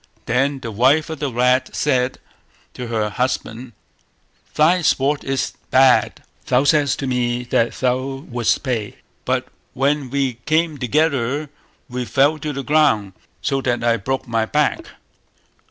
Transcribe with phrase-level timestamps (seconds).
[0.25, 2.17] Then the wife of the rat said
[2.73, 3.73] to her husband
[4.55, 8.95] "Thy sport is bad; thou saidst to me that thou wouldst play,
[9.25, 11.51] but when we came together
[11.87, 14.87] we fell to the ground, so that I broke my back".